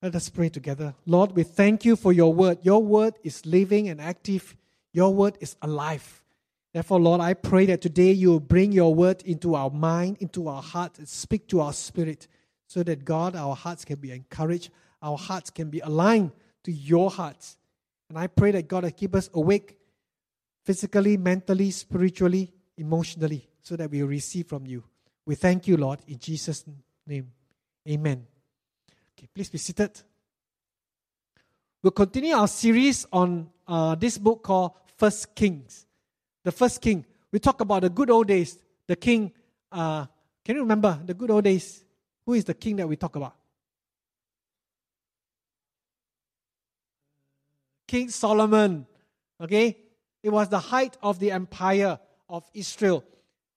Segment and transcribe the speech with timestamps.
[0.00, 0.94] Let us pray together.
[1.06, 2.58] Lord, we thank you for your word.
[2.62, 4.56] Your word is living and active,
[4.92, 6.22] your word is alive.
[6.72, 10.48] Therefore, Lord, I pray that today you will bring your word into our mind, into
[10.48, 12.28] our heart, and speak to our spirit,
[12.66, 14.70] so that God, our hearts can be encouraged,
[15.02, 16.32] our hearts can be aligned
[16.64, 17.56] to your hearts.
[18.08, 19.76] And I pray that God will keep us awake
[20.64, 24.84] physically, mentally, spiritually, emotionally, so that we receive from you.
[25.26, 26.64] We thank you, Lord, in Jesus'
[27.06, 27.32] name.
[27.88, 28.26] Amen.
[29.18, 29.90] Okay, please be seated.
[31.82, 35.86] We'll continue our series on uh, this book called First Kings.
[36.44, 37.04] The first king.
[37.32, 38.56] We talk about the good old days.
[38.86, 39.32] The king.
[39.72, 40.06] Uh,
[40.44, 41.82] can you remember the good old days?
[42.26, 43.34] Who is the king that we talk about?
[47.88, 48.86] King Solomon.
[49.40, 49.78] Okay?
[50.22, 53.02] It was the height of the empire of Israel.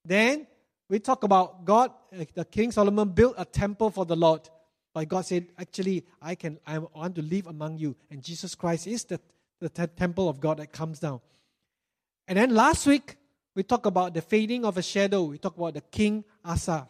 [0.04, 0.48] Then
[0.90, 4.50] we talk about God, uh, the King Solomon built a temple for the Lord.
[4.94, 7.96] But God said, actually, I can I want to live among you.
[8.10, 9.20] And Jesus Christ is the,
[9.60, 11.22] the te- temple of God that comes down.
[12.28, 13.16] And then last week,
[13.56, 15.24] we talked about the fading of a shadow.
[15.24, 16.88] We talked about the King Asa.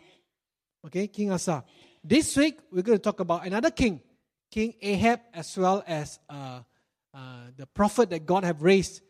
[0.85, 1.63] Okay, King Asa.
[2.03, 4.01] This week, we're going to talk about another king,
[4.49, 6.61] King Ahab, as well as uh,
[7.13, 7.19] uh,
[7.55, 9.01] the prophet that God have raised,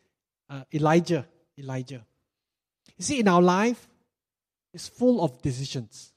[0.49, 1.25] uh, Elijah.
[1.57, 2.05] Elijah.
[2.97, 3.87] You see, in our life,
[4.73, 6.11] it's full of decisions.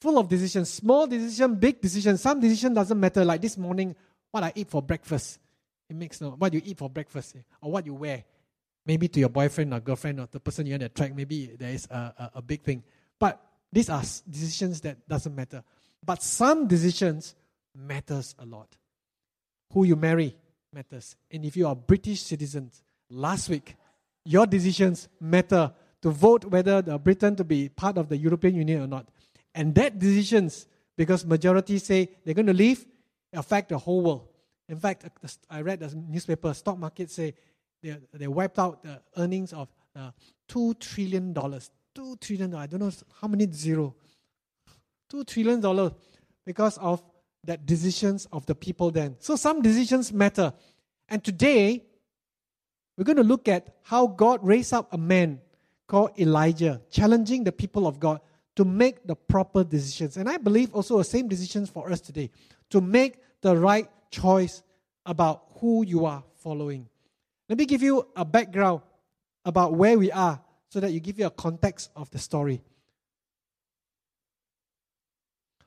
[0.00, 0.70] Full of decisions.
[0.70, 2.16] Small decision, big decision.
[2.18, 3.24] Some decision doesn't matter.
[3.24, 3.96] Like this morning,
[4.30, 5.40] what I eat for breakfast.
[5.88, 8.24] It makes no what you eat for breakfast eh, or what you wear.
[8.84, 11.70] Maybe to your boyfriend or girlfriend or the person you want to attract, maybe there
[11.70, 12.82] is a, a, a big thing.
[13.18, 15.62] But these are decisions that doesn't matter.
[16.04, 17.34] But some decisions
[17.74, 18.76] matters a lot.
[19.72, 20.36] Who you marry
[20.72, 21.16] matters.
[21.30, 23.76] And if you are British citizens, last week,
[24.24, 28.82] your decisions matter to vote whether the Britain to be part of the European Union
[28.82, 29.08] or not.
[29.54, 32.86] And that decisions, because majority say they're going to leave,
[33.32, 34.28] affect the whole world.
[34.68, 35.04] In fact,
[35.48, 37.34] I read the newspaper, stock market say
[37.82, 40.10] they, they wiped out the earnings of uh,
[40.48, 41.32] $2 trillion.
[41.32, 42.54] $2 trillion.
[42.54, 43.94] I don't know how many zero.
[45.12, 45.92] $2 trillion
[46.44, 47.02] because of
[47.44, 49.16] that decisions of the people then.
[49.20, 50.52] So some decisions matter.
[51.08, 51.84] And today,
[52.96, 55.40] we're going to look at how God raised up a man
[55.86, 58.20] called Elijah, challenging the people of God
[58.58, 60.16] to make the proper decisions.
[60.16, 62.28] And I believe also the same decisions for us today
[62.70, 64.64] to make the right choice
[65.06, 66.88] about who you are following.
[67.48, 68.80] Let me give you a background
[69.44, 72.60] about where we are so that you give you a context of the story.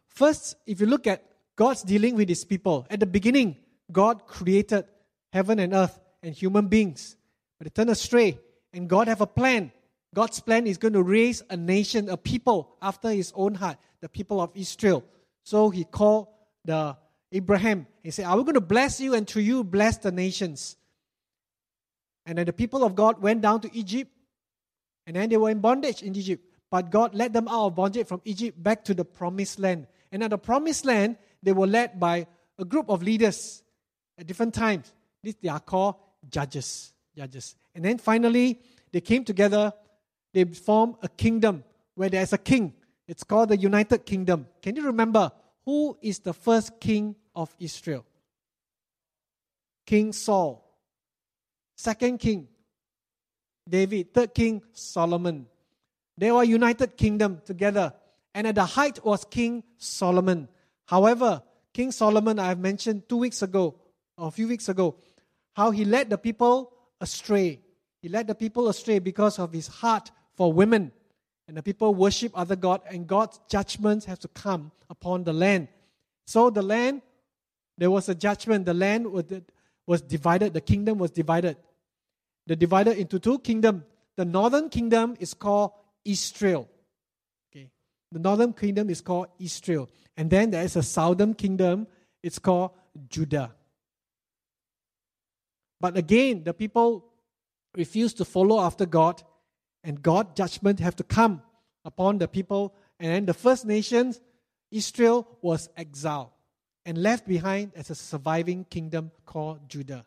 [0.09, 1.23] First, if you look at
[1.55, 3.55] God's dealing with his people, at the beginning,
[3.89, 4.83] God created
[5.31, 7.15] heaven and earth and human beings.
[7.57, 8.37] But they turned astray,
[8.73, 9.71] and God have a plan.
[10.13, 14.09] God's plan is going to raise a nation, a people after his own heart, the
[14.09, 15.03] people of Israel.
[15.43, 16.27] So he called
[16.65, 16.97] the
[17.31, 17.87] Abraham.
[18.03, 20.75] He said, Are we going to bless you and through you bless the nations?
[22.25, 24.11] And then the people of God went down to Egypt,
[25.07, 26.45] and then they were in bondage in Egypt.
[26.69, 29.87] But God led them out of bondage from Egypt back to the promised land.
[30.11, 32.27] And at the promised land, they were led by
[32.59, 33.63] a group of leaders
[34.17, 34.93] at different times.
[35.23, 35.95] This they are called
[36.29, 36.93] judges.
[37.15, 37.55] Judges.
[37.75, 38.61] And then finally,
[38.91, 39.73] they came together.
[40.33, 41.63] They formed a kingdom
[41.95, 42.73] where there's a king.
[43.07, 44.47] It's called the United Kingdom.
[44.61, 45.31] Can you remember
[45.65, 48.05] who is the first king of Israel?
[49.85, 50.65] King Saul.
[51.75, 52.47] Second king,
[53.67, 54.13] David.
[54.13, 55.47] Third king, Solomon.
[56.17, 57.93] They were united kingdom together.
[58.33, 60.47] And at the height was King Solomon.
[60.85, 61.41] However,
[61.73, 63.75] King Solomon, I have mentioned two weeks ago,
[64.17, 64.95] or a few weeks ago,
[65.53, 67.61] how he led the people astray.
[68.01, 70.91] He led the people astray because of his heart for women.
[71.47, 75.67] And the people worship other God, and God's judgments have to come upon the land.
[76.25, 77.03] So the land,
[77.77, 78.65] there was a judgment.
[78.65, 79.05] The land
[79.85, 81.57] was divided, the kingdom was divided.
[82.47, 83.83] They divided into two kingdoms.
[84.15, 86.67] The northern kingdom is called Israel.
[87.51, 87.69] Okay.
[88.11, 89.91] The northern kingdom is called Israel.
[90.17, 91.85] And then there is a southern kingdom,
[92.23, 92.71] it's called
[93.09, 93.53] Judah.
[95.79, 97.05] But again, the people
[97.75, 99.21] refuse to follow after God,
[99.83, 101.41] and God judgment have to come
[101.83, 102.75] upon the people.
[102.99, 104.19] And then the first nations,
[104.69, 106.29] Israel, was exiled
[106.85, 110.05] and left behind as a surviving kingdom called Judah.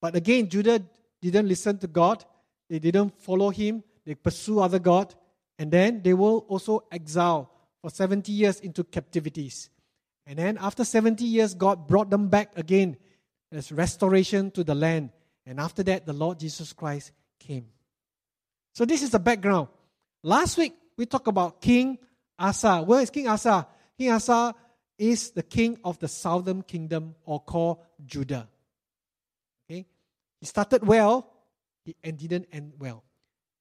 [0.00, 0.82] But again, Judah
[1.20, 2.24] didn't listen to God.
[2.68, 3.82] They didn't follow him.
[4.04, 5.14] They pursue other God.
[5.58, 7.46] And then they were also exiled
[7.80, 9.70] for 70 years into captivities.
[10.26, 12.96] And then after 70 years, God brought them back again.
[13.52, 15.10] as restoration to the land.
[15.46, 17.66] And after that, the Lord Jesus Christ came.
[18.74, 19.68] So this is the background.
[20.22, 21.98] Last week, we talked about King
[22.38, 22.82] Asa.
[22.82, 23.66] Where is King Asa?
[23.96, 24.54] King Asa
[24.98, 28.48] is the king of the southern kingdom or called Judah.
[29.70, 29.86] Okay?
[30.40, 31.30] He started well
[32.02, 33.04] and didn't end well.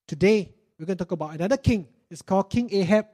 [0.07, 1.87] Today, we're going to talk about another king.
[2.09, 3.05] It's called King Ahab.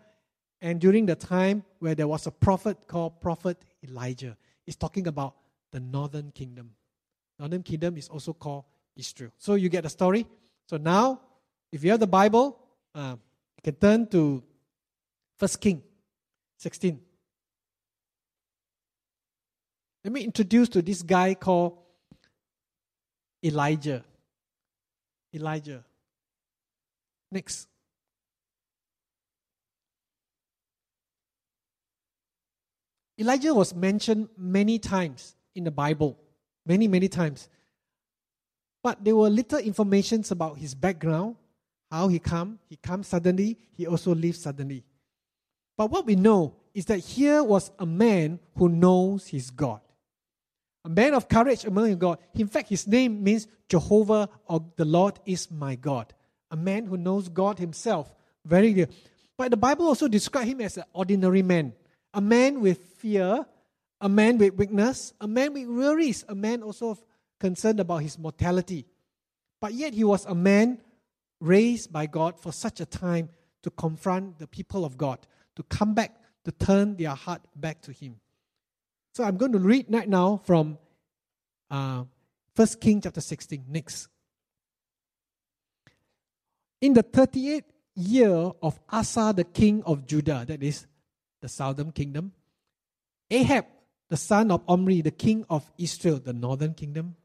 [0.62, 5.36] And during the time where there was a prophet called Prophet Elijah, he's talking about
[5.72, 6.72] the northern kingdom.
[7.38, 8.66] Northern kingdom is also called
[8.96, 9.32] Israel.
[9.38, 10.26] So you get the story.
[10.68, 11.22] So now,
[11.72, 12.58] if you have the Bible,
[12.96, 13.16] uh,
[13.58, 14.44] you can turn to
[15.38, 15.84] First King
[16.58, 17.00] 16.
[20.04, 21.78] Let me introduce to this guy called
[23.44, 24.04] Elijah.
[25.34, 25.84] Elijah.
[27.32, 27.68] Next.
[33.20, 36.18] Elijah was mentioned many times in the Bible,
[36.66, 37.50] many, many times.
[38.82, 41.36] But there were little informations about his background,
[41.92, 42.60] how he come.
[42.70, 44.84] He comes suddenly, he also leaves suddenly.
[45.78, 49.82] But what we know is that here was a man who knows his God.
[50.86, 52.20] A man of courage among God.
[52.36, 56.14] In fact, his name means Jehovah or the Lord is my God.
[56.52, 58.14] A man who knows God himself.
[58.46, 58.88] Very dear.
[59.38, 61.74] But the Bible also describes him as an ordinary man.
[62.14, 63.46] A man with fear,
[64.02, 66.98] a man with weakness, a man with worries, a man also
[67.40, 68.86] concerned about his mortality.
[69.62, 70.80] But yet he was a man
[71.40, 73.30] raised by God for such a time
[73.64, 75.20] to confront the people of God,
[75.56, 76.16] to come back,
[76.46, 78.20] to turn their heart back to him.
[79.14, 80.78] So I'm going to read right now from
[81.70, 82.04] uh,
[82.56, 83.66] 1 King chapter 16.
[83.68, 84.08] Next.
[86.82, 87.64] In the 38th
[87.96, 90.88] year of Asa, the king of Judah, that is
[91.42, 92.32] the southern kingdom,
[93.30, 93.66] Ahab,
[94.10, 97.16] the son of Omri, the king of Israel, the northern kingdom,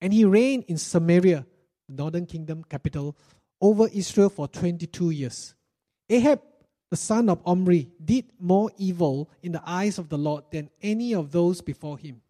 [0.00, 1.44] and he reigned in Samaria,
[1.88, 3.16] the northern kingdom capital,
[3.60, 5.54] over Israel for 22 years.
[6.08, 6.40] Ahab,
[6.90, 11.14] the son of Omri, did more evil in the eyes of the Lord than any
[11.14, 12.20] of those before him.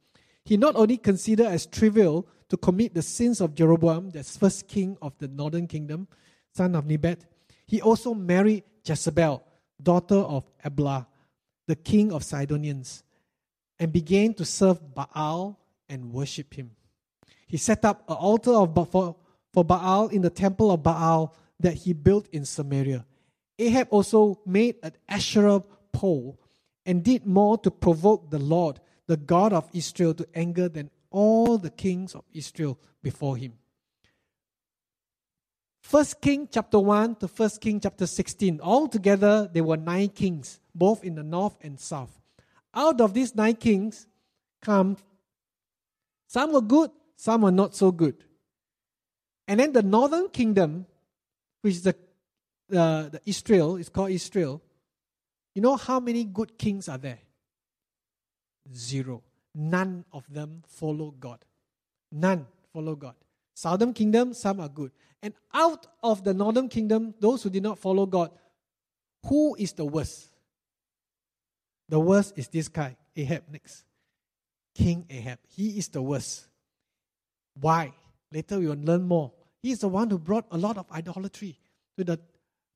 [0.44, 4.98] He not only considered as trivial to commit the sins of Jeroboam, the first king
[5.00, 6.08] of the northern kingdom,
[6.54, 7.24] son of Nebat,
[7.66, 9.42] he also married Jezebel,
[9.80, 11.06] daughter of Ablah,
[11.66, 13.04] the king of Sidonians,
[13.78, 16.72] and began to serve Baal and worship him.
[17.46, 19.16] He set up an altar of, for,
[19.52, 23.04] for Baal in the temple of Baal that he built in Samaria.
[23.58, 25.62] Ahab also made an Asherah
[25.92, 26.40] pole
[26.86, 31.58] and did more to provoke the Lord, the God of Israel, to anger than all
[31.58, 33.54] the kings of Israel before him.
[35.82, 38.60] First King chapter 1 to First King chapter 16.
[38.62, 42.18] Altogether, there were nine kings, both in the north and south.
[42.72, 44.06] Out of these nine kings
[44.62, 44.96] come
[46.28, 48.24] some were good, some were not so good.
[49.50, 50.86] And then the northern kingdom,
[51.62, 51.96] which is the,
[52.72, 54.62] uh, the Israel, is called Israel.
[55.56, 57.18] You know how many good kings are there?
[58.72, 59.24] Zero.
[59.52, 61.44] None of them follow God.
[62.12, 63.16] None follow God.
[63.52, 64.92] Southern kingdom, some are good.
[65.20, 68.30] And out of the northern kingdom, those who did not follow God,
[69.26, 70.28] who is the worst?
[71.88, 73.82] The worst is this guy, Ahab, next.
[74.76, 75.40] King Ahab.
[75.48, 76.46] He is the worst.
[77.60, 77.92] Why?
[78.30, 79.32] Later we will learn more.
[79.62, 81.58] He is the one who brought a lot of idolatry
[81.96, 82.20] to the,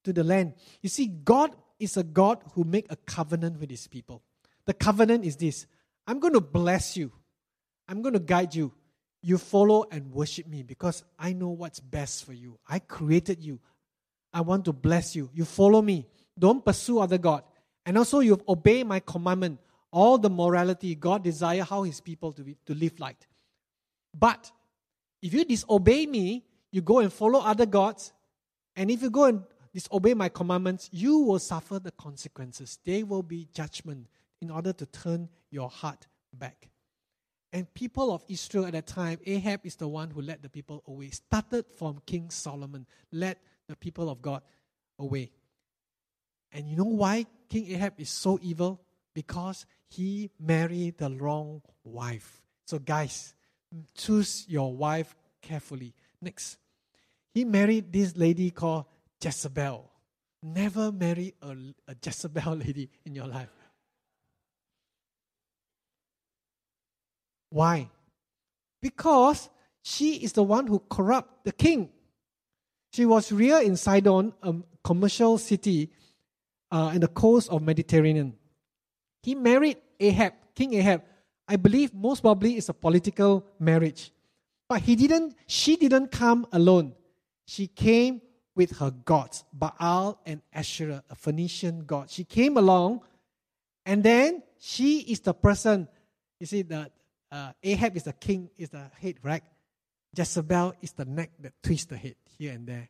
[0.04, 0.54] to the land.
[0.82, 4.22] You see, God is a God who make a covenant with his people.
[4.67, 5.67] The covenant is this
[6.06, 7.12] I'm going to bless you,
[7.88, 8.72] I'm going to guide you.
[9.22, 12.58] You follow and worship me because I know what's best for you.
[12.69, 13.58] I created you.
[14.34, 15.31] I want to bless you.
[15.32, 16.06] You follow me.
[16.38, 17.43] Don't pursue other God.
[17.86, 19.60] And also you obey my commandment,
[19.91, 23.17] all the morality God desire how his people to, be, to live like.
[24.12, 24.50] But
[25.22, 28.12] if you disobey me, you go and follow other gods,
[28.74, 32.81] and if you go and disobey my commandments, you will suffer the consequences.
[32.84, 34.08] They will be judgment
[34.40, 36.69] in order to turn your heart back.
[37.52, 40.82] And people of Israel at that time, Ahab is the one who led the people
[40.88, 41.10] away.
[41.10, 43.36] Started from King Solomon, led
[43.69, 44.43] the people of God
[44.98, 45.31] away.
[46.50, 48.81] And you know why King Ahab is so evil?
[49.14, 52.43] Because he married the wrong wife.
[52.66, 53.32] So, guys,
[53.96, 55.94] choose your wife carefully.
[56.20, 56.58] Next.
[57.34, 58.84] He married this lady called
[59.22, 59.91] Jezebel.
[60.44, 61.56] Never marry a,
[61.88, 63.50] a Jezebel lady in your life.
[67.50, 67.91] Why?
[68.81, 69.50] Because
[69.82, 71.91] she is the one who corrupt the king.
[72.93, 75.91] She was reared in Sidon, a commercial city
[76.70, 78.34] uh, in the coast of Mediterranean.
[79.22, 81.03] He married Ahab, King Ahab.
[81.48, 84.12] I believe most probably it's a political marriage.
[84.69, 86.94] But he didn't, she didn't come alone.
[87.46, 88.22] She came
[88.55, 92.10] with her gods, Baal and Asherah, a Phoenician god.
[92.10, 93.01] She came along
[93.84, 95.89] and then She is the person.
[96.41, 96.91] You see, the
[97.31, 99.43] uh, Ahab is the king, is the head, right?
[100.17, 102.89] Jezebel is the neck that twists the head here and there.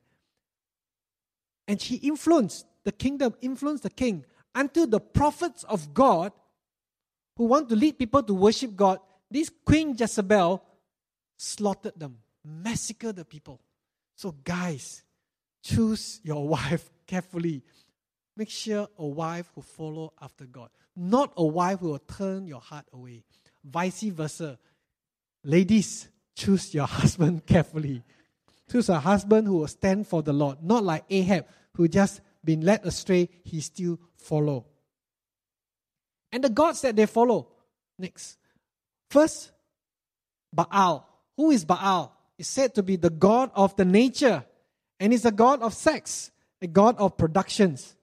[1.67, 6.31] And she influenced the kingdom, influenced the king until the prophets of God
[7.37, 10.63] who want to lead people to worship God, this Queen Jezebel
[11.37, 13.61] slaughtered them, massacred the people.
[14.15, 15.03] So, guys,
[15.63, 17.63] choose your wife carefully.
[18.37, 22.61] Make sure a wife who follow after God, not a wife who will turn your
[22.61, 23.23] heart away.
[23.65, 24.59] Vice versa.
[25.45, 28.03] Ladies, choose your husband carefully.
[28.71, 32.61] Choose a husband who will stand for the Lord, not like Ahab, who just been
[32.61, 34.67] led astray, he still follow.
[36.31, 37.49] And the gods that they follow.
[37.99, 38.37] Next.
[39.09, 39.53] First,
[40.53, 41.09] Baal.
[41.37, 42.14] Who is Baal?
[42.39, 44.45] Is said to be the god of the nature,
[44.99, 47.95] and is a god of sex, a god of productions.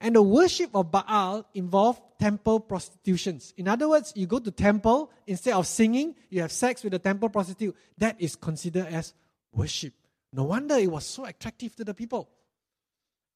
[0.00, 3.54] And the worship of Baal involved temple prostitutions.
[3.56, 6.98] In other words, you go to temple, instead of singing, you have sex with a
[6.98, 7.76] temple prostitute.
[7.98, 9.14] That is considered as
[9.52, 9.94] worship.
[10.32, 12.28] No wonder it was so attractive to the people.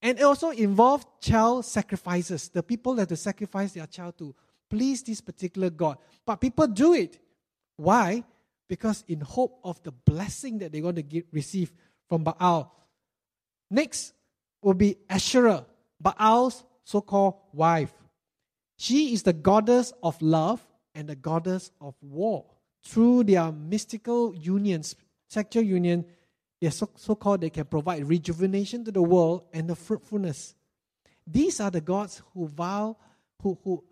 [0.02, 2.48] And it also involved child sacrifices.
[2.48, 4.34] The people have to sacrifice their child to
[4.68, 5.98] please this particular God.
[6.24, 7.18] But people do it.
[7.76, 8.24] Why?
[8.68, 11.72] Because in hope of the blessing that they're going to get, receive
[12.08, 12.74] from Baal.
[13.70, 14.12] Next
[14.62, 15.66] will be Asherah,
[16.00, 17.92] Baal's so called wife.
[18.78, 22.46] She is the goddess of love and the goddess of war.
[22.82, 24.94] Through their mystical unions,
[25.28, 26.04] sexual union,
[26.60, 30.54] they so, called they can provide rejuvenation to the world and the fruitfulness.
[31.26, 32.96] These are the gods who vow,
[33.42, 33.84] who, who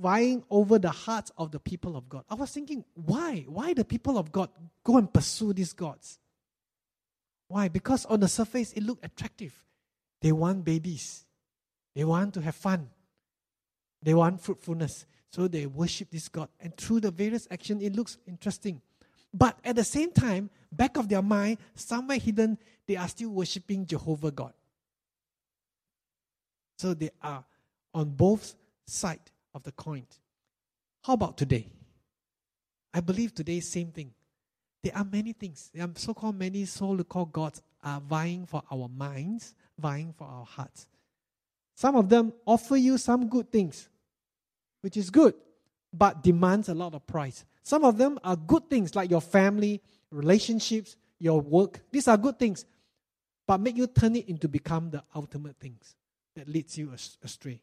[0.00, 2.24] vying over the hearts of the people of God.
[2.30, 3.44] I was thinking, why?
[3.46, 4.48] Why the people of God
[4.82, 6.18] go and pursue these gods?
[7.48, 7.68] Why?
[7.68, 9.54] Because on the surface it looked attractive.
[10.20, 11.24] They want babies.
[11.94, 12.88] They want to have fun.
[14.02, 15.06] They want fruitfulness.
[15.30, 16.48] So they worship this God.
[16.60, 18.80] And through the various action, it looks interesting.
[19.32, 23.86] But at the same time, back of their mind, somewhere hidden, they are still worshiping
[23.86, 24.52] Jehovah God.
[26.78, 27.44] So they are
[27.92, 28.54] on both
[28.86, 30.06] sides of the coin.
[31.02, 31.68] How about today?
[32.92, 34.12] I believe today, same thing.
[34.82, 35.70] There are many things.
[35.74, 40.26] There are so called many so called gods are vying for our minds, vying for
[40.26, 40.86] our hearts.
[41.74, 43.88] Some of them offer you some good things,
[44.82, 45.34] which is good,
[45.92, 47.44] but demands a lot of price.
[47.62, 49.80] Some of them are good things like your family,
[50.10, 51.80] relationships, your work.
[51.90, 52.64] These are good things,
[53.46, 55.94] but make you turn it into become the ultimate things
[56.36, 56.92] that leads you
[57.22, 57.62] astray.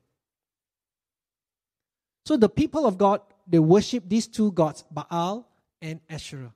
[2.28, 5.48] So the people of God, they worship these two gods, Baal
[5.82, 6.54] and Asherah.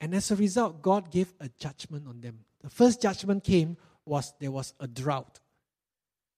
[0.00, 2.40] And as a result, God gave a judgment on them.
[2.60, 5.38] The first judgment came was there was a drought.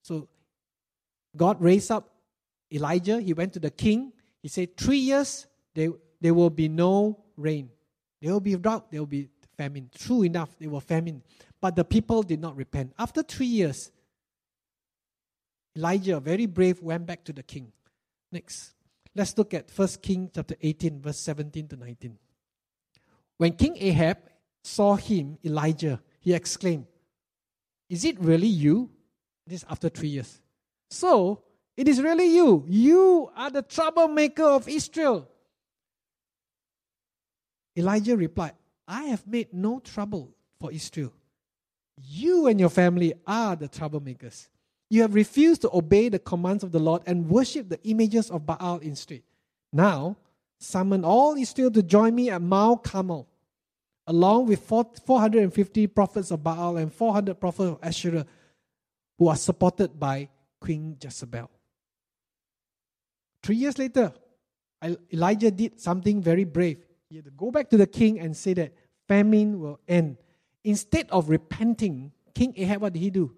[0.02, 0.28] So
[1.34, 2.10] God raised up
[2.70, 3.22] Elijah.
[3.22, 4.12] He went to the king.
[4.42, 5.88] He said, Three years, there,
[6.20, 7.70] there will be no rain.
[8.20, 9.88] There will be drought, there will be famine.
[9.96, 11.22] True enough, there were famine.
[11.58, 12.92] But the people did not repent.
[12.98, 13.90] After three years,
[15.74, 17.72] Elijah, very brave, went back to the king.
[18.30, 18.73] Next.
[19.14, 22.18] Let's look at 1 King chapter 18, verse 17 to 19.
[23.38, 24.18] When King Ahab
[24.62, 26.86] saw him, Elijah, he exclaimed,
[27.88, 28.90] Is it really you?
[29.46, 30.40] This after three years.
[30.90, 31.42] So,
[31.76, 32.64] it is really you.
[32.66, 35.28] You are the troublemaker of Israel.
[37.76, 38.52] Elijah replied,
[38.86, 41.12] I have made no trouble for Israel.
[42.02, 44.48] You and your family are the troublemakers.
[44.94, 48.46] You have refused to obey the commands of the Lord and worship the images of
[48.46, 49.22] Baal instead.
[49.72, 50.16] Now,
[50.58, 53.26] summon all Israel to join me at Mount Carmel,
[54.06, 58.24] along with 450 prophets of Baal and 400 prophets of Asherah,
[59.18, 60.28] who are supported by
[60.60, 61.50] Queen Jezebel.
[63.42, 64.12] Three years later,
[65.12, 66.78] Elijah did something very brave.
[67.10, 68.72] He had to go back to the king and say that
[69.08, 70.18] famine will end.
[70.62, 73.34] Instead of repenting, King Ahab, what did he do?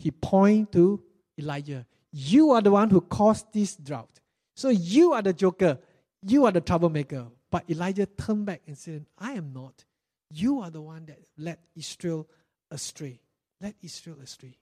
[0.00, 1.02] He pointed to
[1.38, 1.86] Elijah.
[2.10, 4.20] You are the one who caused this drought.
[4.56, 5.78] So you are the joker.
[6.22, 7.26] You are the troublemaker.
[7.50, 9.84] But Elijah turned back and said, I am not.
[10.30, 12.26] You are the one that led Israel
[12.70, 13.20] astray.
[13.60, 14.56] Led Israel astray.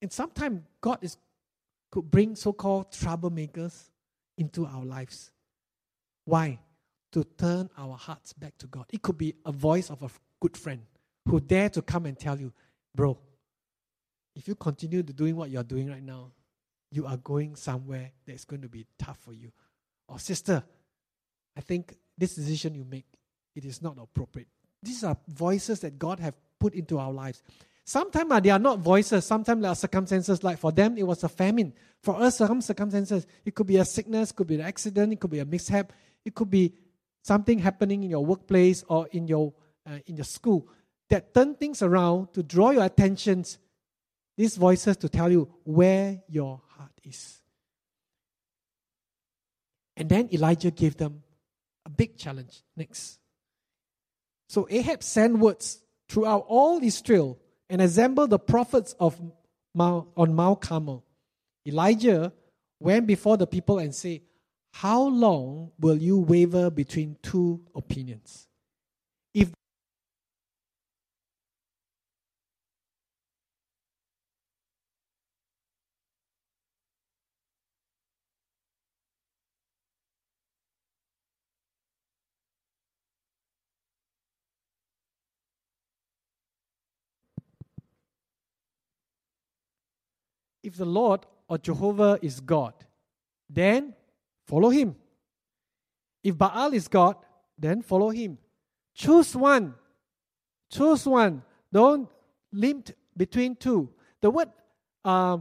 [0.00, 1.18] And sometimes God is,
[1.90, 3.90] could bring so called troublemakers
[4.38, 5.30] into our lives.
[6.24, 6.60] Why?
[7.12, 8.86] To turn our hearts back to God.
[8.90, 10.08] It could be a voice of a
[10.40, 10.80] good friend
[11.28, 12.54] who dare to come and tell you,
[12.94, 13.18] bro,
[14.34, 16.32] if you continue to doing what you're doing right now,
[16.90, 19.50] you are going somewhere that's going to be tough for you.
[20.08, 20.62] Or sister,
[21.56, 23.06] I think this decision you make,
[23.54, 24.48] it is not appropriate.
[24.82, 27.42] These are voices that God have put into our lives.
[27.84, 30.44] Sometimes uh, they are not voices, sometimes there are circumstances.
[30.44, 31.72] Like for them, it was a famine.
[32.02, 35.30] For us, some circumstances, it could be a sickness, could be an accident, it could
[35.30, 35.92] be a mishap,
[36.24, 36.74] it could be
[37.22, 39.52] something happening in your workplace or in your
[39.86, 40.68] uh, in your school
[41.10, 43.58] that turn things around to draw your attentions.
[44.36, 47.40] These voices to tell you where your heart is.
[49.96, 51.22] And then Elijah gave them
[51.84, 52.62] a big challenge.
[52.76, 53.18] Next.
[54.48, 59.20] So Ahab sent words throughout all Israel and assembled the prophets of
[59.74, 61.04] Mount, on Mount Carmel.
[61.66, 62.32] Elijah
[62.80, 64.20] went before the people and said,
[64.72, 68.48] How long will you waver between two opinions?
[69.32, 69.52] If
[90.62, 92.74] if the Lord or Jehovah is God,
[93.48, 93.94] then
[94.46, 94.96] follow him.
[96.22, 97.16] If Baal is God,
[97.58, 98.38] then follow him.
[98.94, 99.74] Choose one.
[100.70, 101.42] Choose one.
[101.72, 102.08] Don't
[102.52, 103.90] limp between two.
[104.20, 104.50] The word
[105.04, 105.38] uh,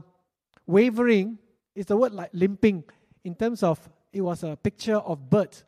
[0.65, 1.37] wavering
[1.75, 2.83] is the word like limping
[3.23, 3.79] in terms of
[4.11, 5.63] it was a picture of birds,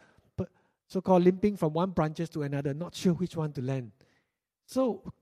[0.88, 3.92] so called limping from one branches to another, not sure which one to land.
[4.66, 5.14] So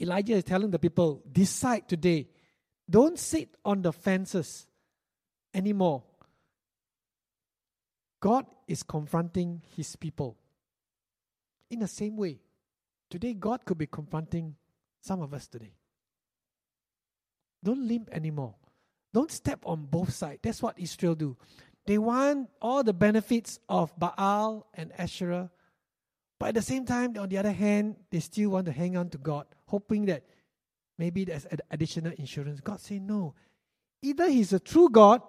[0.00, 2.28] Elijah is telling the people, decide today
[2.88, 4.66] don't sit on the fences
[5.52, 6.02] anymore.
[8.20, 10.36] God is confronting his people.
[11.70, 12.40] In the same way,
[13.10, 14.56] today God could be confronting
[15.00, 15.74] some of us today.
[17.62, 18.54] Don't limp anymore.
[19.12, 20.40] Don't step on both sides.
[20.42, 21.36] That's what Israel do.
[21.86, 25.50] They want all the benefits of Baal and Asherah,
[26.38, 29.08] but at the same time, on the other hand, they still want to hang on
[29.10, 30.24] to God, hoping that
[30.98, 32.60] Maybe there's additional insurance.
[32.60, 33.34] God say no.
[34.02, 35.22] Either he's a true God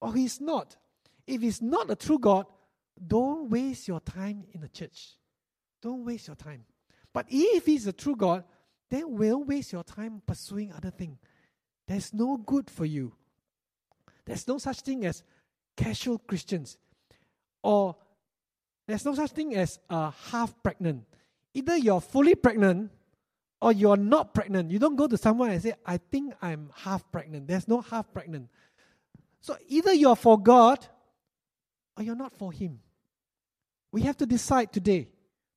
[0.00, 0.76] or he's not.
[1.26, 2.46] If he's not a true God,
[3.04, 5.16] don't waste your time in the church.
[5.82, 6.64] Don't waste your time.
[7.12, 8.44] But if he's a true God,
[8.90, 11.18] then will waste your time pursuing other things.
[11.86, 13.12] There's no good for you.
[14.24, 15.22] There's no such thing as
[15.76, 16.76] casual Christians.
[17.62, 17.96] Or
[18.86, 21.04] there's no such thing as uh, half pregnant.
[21.54, 22.90] Either you're fully pregnant
[23.60, 24.70] or you're not pregnant.
[24.70, 27.48] You don't go to someone and say, I think I'm half pregnant.
[27.48, 28.48] There's no half pregnant.
[29.40, 30.84] So either you're for God
[31.96, 32.80] or you're not for Him.
[33.92, 35.08] We have to decide today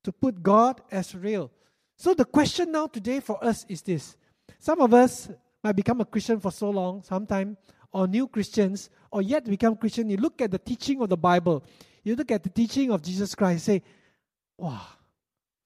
[0.04, 1.52] to put God as real.
[1.98, 4.16] So the question now today for us is this.
[4.60, 5.30] Some of us
[5.64, 7.58] might become a Christian for so long, sometime,
[7.92, 10.10] or new Christians, or yet become Christian.
[10.10, 11.64] You look at the teaching of the Bible,
[12.04, 13.84] you look at the teaching of Jesus Christ, say,
[14.58, 14.82] wow,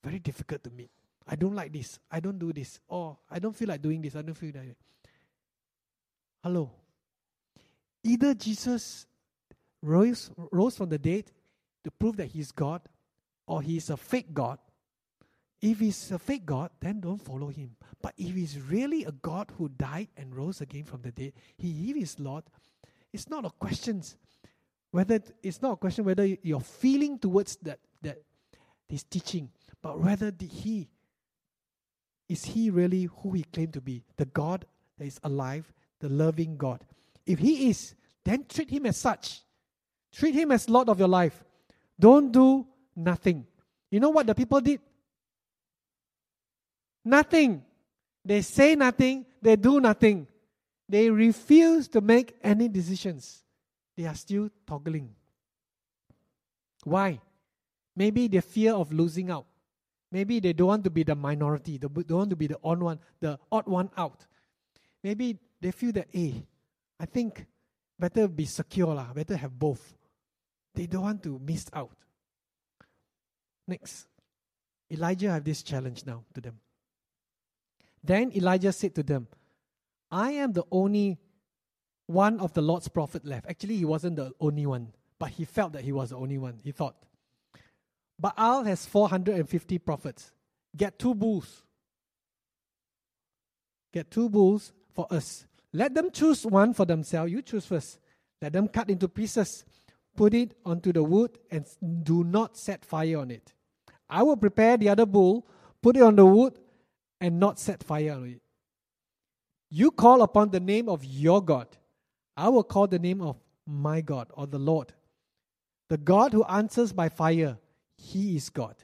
[0.04, 0.89] very difficult to meet.
[1.27, 1.99] I don't like this.
[2.12, 2.79] I don't do this.
[2.88, 4.15] Or I don't feel like doing this.
[4.15, 4.75] I don't feel like
[6.43, 6.71] Hello.
[8.03, 9.07] Either Jesus
[9.81, 11.31] rose, rose from the dead
[11.86, 12.81] to prove that he's God,
[13.47, 14.59] or he's a fake God.
[15.62, 17.77] If he's a fake God, then don't follow him.
[18.01, 21.91] But if he's really a God who died and rose again from the dead, he
[21.91, 22.43] is Lord.
[23.13, 24.01] It's not a question
[24.91, 28.21] whether it's not a question whether you're feeling towards that that
[28.88, 29.49] his teaching,
[29.81, 30.88] but whether did he
[32.29, 34.03] is he really who he claimed to be?
[34.17, 34.65] The God
[34.97, 36.83] that is alive, the loving God.
[37.25, 39.41] If he is, then treat him as such.
[40.12, 41.43] Treat him as Lord of your life.
[41.99, 43.45] Don't do nothing.
[43.89, 44.81] You know what the people did?
[47.05, 47.63] Nothing.
[48.25, 50.27] They say nothing, they do nothing.
[50.88, 53.43] They refuse to make any decisions.
[53.97, 55.09] They are still toggling.
[56.83, 57.19] Why?
[57.95, 59.45] Maybe the fear of losing out.
[60.13, 62.80] Maybe they don't want to be the minority, they don't want to be the odd
[62.84, 64.28] one, the odd one out.
[65.04, 66.45] Maybe they feel that, hey,
[66.99, 67.47] I think
[67.99, 69.97] better be secure, lah, better have both.
[70.76, 71.97] They don't want to miss out.
[73.67, 74.06] Next,
[74.91, 76.60] Elijah have this challenge now to them.
[78.04, 79.28] Then Elijah said to them,
[80.12, 81.17] I am the only
[82.06, 83.47] one of the Lord's prophet left.
[83.49, 86.60] Actually, he wasn't the only one, but he felt that he was the only one.
[86.63, 86.97] He thought,
[88.19, 90.32] Baal has 450 prophets.
[90.76, 91.63] Get two bulls.
[93.91, 95.45] Get two bulls for us.
[95.71, 97.32] Let them choose one for themselves.
[97.32, 97.99] You choose first.
[98.41, 99.65] Let them cut into pieces.
[100.15, 101.65] Put it onto the wood and
[102.04, 103.54] do not set fire on it.
[104.10, 105.47] I will prepare the other bull,
[105.82, 106.60] put it on the wood,
[107.19, 108.41] and not set fire on it.
[109.71, 111.67] You call upon the name of your God.
[112.38, 114.93] I will call the name of my God or the Lord.
[115.89, 117.58] The God who answers by fire.
[118.04, 118.76] He is God.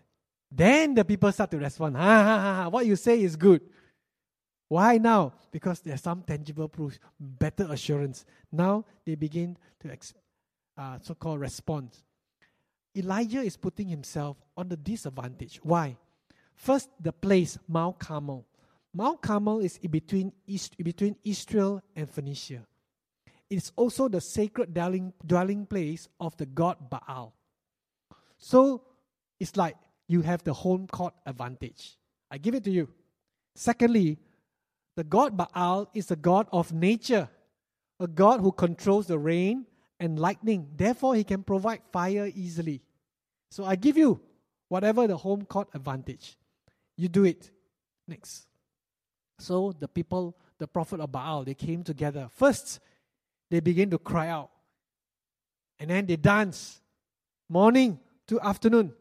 [0.50, 1.98] Then the people start to respond.
[1.98, 2.70] Ha ha ha, ha.
[2.70, 3.62] what you say is good.
[4.68, 5.34] Why now?
[5.52, 8.26] Because there's some tangible proof, better assurance.
[8.52, 10.14] Now they begin to ex-
[10.78, 11.98] uh, so-called respond.
[12.96, 15.60] Elijah is putting himself on the disadvantage.
[15.64, 15.98] Why?
[16.56, 18.46] First, the place Mount Carmel.
[18.94, 22.66] Mount Carmel is in between East, in between Israel and Phoenicia.
[23.50, 27.34] It's also the sacred dwelling, dwelling place of the god Baal.
[28.38, 28.84] So
[29.40, 29.76] it's like
[30.08, 31.98] you have the home court advantage.
[32.32, 32.90] I give it to you.
[33.56, 34.18] Secondly,
[34.96, 37.30] the god Baal is the god of nature,
[38.00, 39.66] a god who controls the rain
[40.00, 40.68] and lightning.
[40.76, 42.82] Therefore, he can provide fire easily.
[43.52, 44.22] So I give you
[44.68, 46.38] whatever the home court advantage.
[46.98, 47.52] You do it.
[48.08, 48.48] Next.
[49.40, 52.28] So the people, the prophet of Baal, they came together.
[52.36, 52.80] First,
[53.50, 54.50] they begin to cry out.
[55.80, 56.82] And then they dance.
[57.48, 58.94] Morning to afternoon.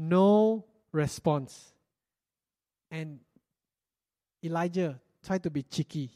[0.00, 1.74] No response.
[2.88, 3.18] And
[4.44, 6.12] Elijah tried to be cheeky.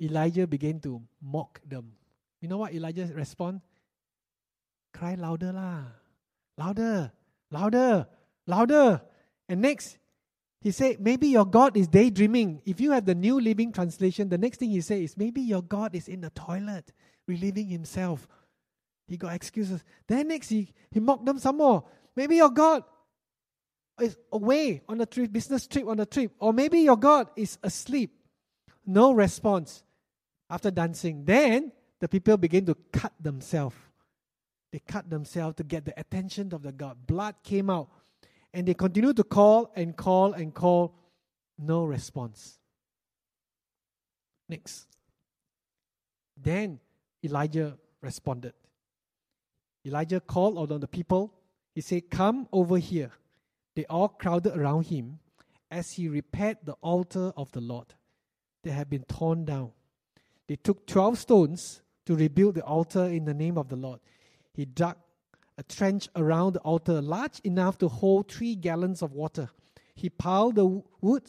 [0.00, 1.92] Elijah began to mock them.
[2.40, 3.60] You know what Elijah respond?
[4.94, 5.84] Cry louder lah.
[6.56, 7.12] Louder.
[7.50, 8.06] Louder.
[8.46, 9.02] Louder.
[9.46, 9.98] And next,
[10.62, 12.62] he said, maybe your God is daydreaming.
[12.64, 15.62] If you have the New Living Translation, the next thing he says is, maybe your
[15.62, 16.92] God is in the toilet,
[17.28, 18.26] relieving himself.
[19.06, 19.84] He got excuses.
[20.06, 21.84] Then next, he, he mocked them some more.
[22.16, 22.84] Maybe your God
[24.00, 26.32] is away on a trip, business trip on a trip.
[26.38, 28.14] Or maybe your God is asleep.
[28.86, 29.82] No response
[30.50, 31.24] after dancing.
[31.24, 33.76] Then the people begin to cut themselves.
[34.72, 37.06] They cut themselves to get the attention of the God.
[37.06, 37.88] Blood came out.
[38.54, 40.94] And they continue to call and call and call.
[41.58, 42.58] No response.
[44.48, 44.86] Next.
[46.36, 46.80] Then
[47.24, 48.54] Elijah responded.
[49.86, 51.34] Elijah called on the people.
[51.74, 53.12] He said, Come over here.
[53.74, 55.18] They all crowded around him
[55.70, 57.94] as he repaired the altar of the Lord
[58.62, 59.72] that had been torn down.
[60.46, 64.00] They took 12 stones to rebuild the altar in the name of the Lord.
[64.52, 64.96] He dug
[65.56, 69.50] a trench around the altar large enough to hold three gallons of water.
[69.94, 71.24] He piled the wood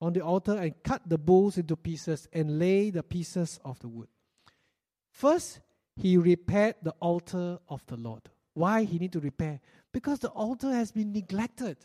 [0.00, 3.88] on the altar and cut the bulls into pieces and lay the pieces of the
[3.88, 4.08] wood.
[5.10, 5.60] First,
[5.96, 8.22] he repaired the altar of the Lord.
[8.54, 9.60] Why he need to repair?
[9.96, 11.78] Because the altar has been neglected.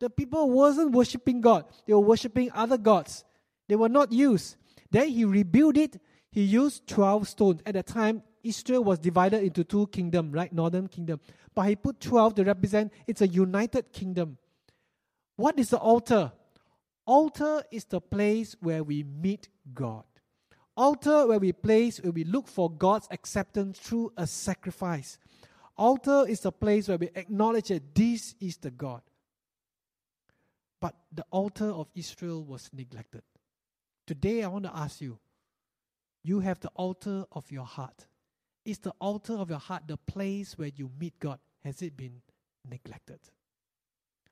[0.00, 1.66] The people wasn't worshiping God.
[1.86, 3.24] They were worshiping other gods.
[3.68, 4.56] They were not used.
[4.90, 6.02] Then he rebuilt it.
[6.32, 7.60] He used 12 stones.
[7.64, 10.52] At the time, Israel was divided into two kingdoms, right?
[10.52, 11.20] Northern kingdom.
[11.54, 14.36] But he put 12 to represent it's a united kingdom.
[15.36, 16.32] What is the altar?
[17.06, 20.02] Altar is the place where we meet God.
[20.76, 25.18] Altar where we place where we look for God's acceptance through a sacrifice.
[25.76, 29.02] Altar is the place where we acknowledge that this is the God.
[30.80, 33.22] But the altar of Israel was neglected.
[34.06, 35.18] Today, I want to ask you
[36.22, 38.06] you have the altar of your heart.
[38.64, 41.38] Is the altar of your heart the place where you meet God?
[41.64, 42.20] Has it been
[42.68, 43.18] neglected?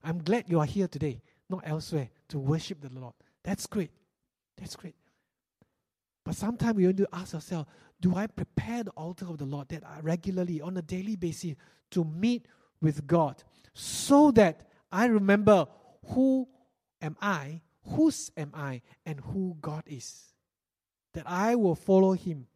[0.05, 3.15] I'm glad you are here today, not elsewhere, to worship the Lord.
[3.43, 3.91] That's great.
[4.57, 4.95] That's great.
[6.25, 7.69] But sometimes we want to ask ourselves
[8.03, 11.55] do I prepare the altar of the Lord that I regularly, on a daily basis,
[11.93, 12.47] to meet
[12.81, 13.43] with God
[13.75, 15.69] so that I remember
[16.09, 16.49] who
[17.01, 20.35] am I, whose am I, and who God is?
[21.15, 22.49] That I will follow Him,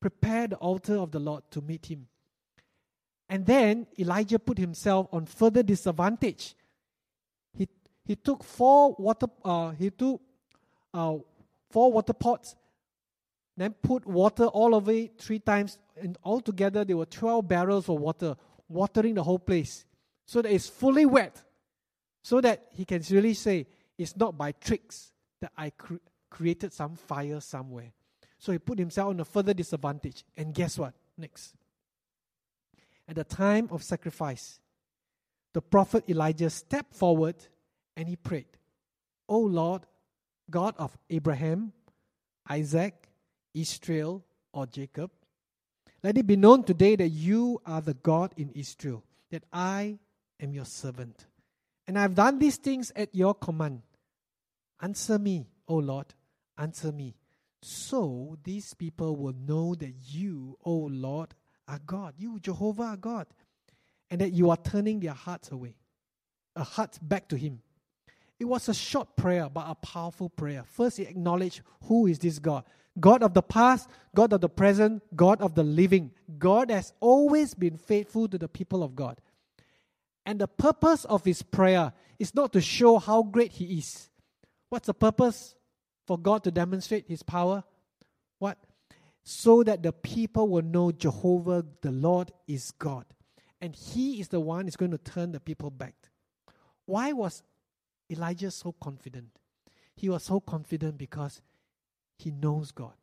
[0.00, 2.06] prepare the altar of the Lord to meet Him.
[3.28, 6.54] And then Elijah put himself on further disadvantage.
[7.56, 7.66] He,
[8.04, 10.20] he took four water, uh, he took
[10.92, 11.16] uh,
[11.70, 12.54] four water pots
[13.56, 18.00] then put water all over it three times, and altogether there were 12 barrels of
[18.00, 18.36] water,
[18.68, 19.84] watering the whole place,
[20.26, 21.42] so that it's fully wet,
[22.22, 25.96] so that he can really say, It's not by tricks that I cre-
[26.30, 27.92] created some fire somewhere.
[28.38, 30.24] So he put himself on a further disadvantage.
[30.36, 30.94] And guess what?
[31.16, 31.54] Next.
[33.08, 34.58] At the time of sacrifice,
[35.52, 37.36] the prophet Elijah stepped forward
[37.96, 38.46] and he prayed,
[39.28, 39.82] O Lord,
[40.50, 41.72] God of Abraham,
[42.48, 43.08] Isaac,
[43.54, 45.10] Israel or Jacob.
[46.02, 49.98] Let it be known today that you are the God in Israel, that I
[50.40, 51.26] am your servant.
[51.86, 53.82] And I've done these things at your command.
[54.82, 56.06] Answer me, O Lord,
[56.58, 57.14] answer me.
[57.62, 61.34] So these people will know that you, O Lord,
[61.66, 62.14] are God.
[62.18, 63.26] You, Jehovah, are God.
[64.10, 65.74] And that you are turning their hearts away,
[66.54, 67.60] a heart back to Him.
[68.38, 70.64] It was a short prayer, but a powerful prayer.
[70.66, 72.64] First, he acknowledged who is this God.
[73.00, 76.12] God of the past, God of the present, God of the living.
[76.38, 79.20] God has always been faithful to the people of God.
[80.26, 84.08] And the purpose of his prayer is not to show how great he is.
[84.68, 85.54] What's the purpose?
[86.06, 87.64] for God to demonstrate his power?
[88.38, 88.58] What?
[89.22, 93.06] So that the people will know Jehovah the Lord is God.
[93.60, 95.94] And he is the one who's going to turn the people back.
[96.84, 97.42] Why was
[98.10, 99.28] Elijah so confident?
[99.96, 101.40] He was so confident because
[102.16, 102.94] he knows God.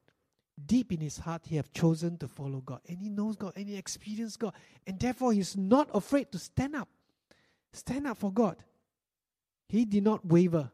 [0.63, 2.81] Deep in his heart, he have chosen to follow God.
[2.87, 4.53] And he knows God and he experienced God.
[4.85, 6.89] And therefore, he's not afraid to stand up.
[7.73, 8.57] Stand up for God.
[9.67, 10.69] He did not waver.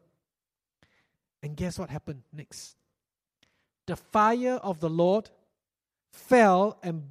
[1.42, 2.76] And guess what happened next?
[3.86, 5.30] The fire of the Lord
[6.12, 7.04] fell and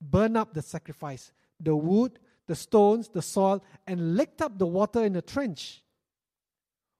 [0.00, 5.04] burned up the sacrifice, the wood, the stones, the soil, and licked up the water
[5.04, 5.82] in the trench.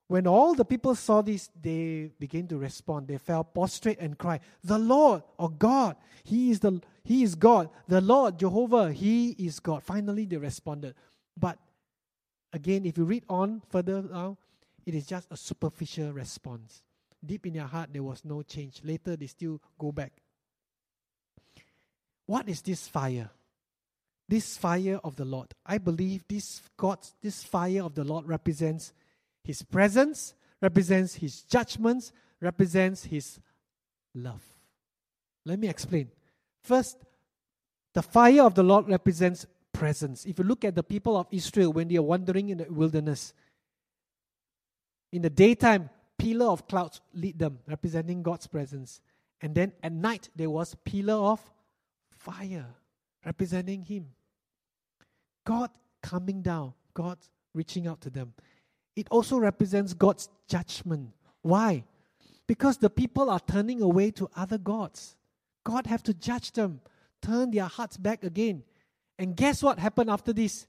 [0.09, 3.09] When all the people saw this, they began to respond.
[3.09, 7.68] They fell prostrate and cried, The Lord or God, He is the He is God.
[7.87, 9.83] The Lord, Jehovah, He is God.
[9.83, 10.94] Finally they responded.
[11.37, 11.59] But
[12.55, 14.38] again, if you read on further now,
[14.87, 16.83] it is just a superficial response.
[17.25, 18.81] Deep in their heart, there was no change.
[18.83, 20.12] Later, they still go back.
[22.25, 23.31] What is this fire?
[24.27, 25.49] This fire of the Lord.
[25.66, 28.94] I believe this God, this fire of the Lord represents
[29.49, 33.41] His presence, represents His judgments, represents His
[34.15, 34.43] love.
[35.47, 36.11] Let me explain.
[36.63, 36.99] First,
[37.95, 40.27] the fire of the Lord represents presence.
[40.27, 43.33] If you look at the people of Israel when they are wandering in the wilderness,
[45.13, 49.01] in the daytime, pillar of clouds lead them, representing God's presence.
[49.41, 51.41] And then at night, there was pillar of
[52.11, 52.67] fire,
[53.25, 54.09] representing Him.
[55.47, 55.71] God
[56.03, 57.17] coming down, God
[57.55, 58.35] reaching out to them.
[58.99, 61.11] It also represents God's judgment.
[61.43, 61.85] Why?
[62.49, 65.15] Because the people are turning away to other gods.
[65.63, 66.81] God have to judge them,
[67.23, 68.65] turn their hearts back again.
[69.17, 70.67] And guess what happened after this?